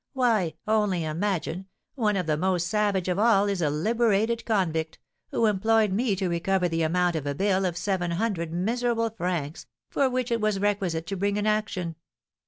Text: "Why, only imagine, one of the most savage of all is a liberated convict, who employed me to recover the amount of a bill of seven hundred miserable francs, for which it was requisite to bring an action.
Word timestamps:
"Why, 0.13 0.55
only 0.67 1.05
imagine, 1.05 1.67
one 1.93 2.15
of 2.17 2.25
the 2.25 2.35
most 2.35 2.65
savage 2.65 3.07
of 3.07 3.19
all 3.19 3.45
is 3.47 3.61
a 3.61 3.69
liberated 3.69 4.45
convict, 4.45 4.97
who 5.29 5.45
employed 5.45 5.91
me 5.91 6.15
to 6.15 6.27
recover 6.27 6.67
the 6.67 6.81
amount 6.81 7.15
of 7.15 7.27
a 7.27 7.35
bill 7.35 7.65
of 7.67 7.77
seven 7.77 8.09
hundred 8.09 8.51
miserable 8.51 9.11
francs, 9.11 9.67
for 9.91 10.09
which 10.09 10.31
it 10.31 10.41
was 10.41 10.57
requisite 10.57 11.05
to 11.05 11.15
bring 11.17 11.37
an 11.37 11.45
action. 11.45 11.97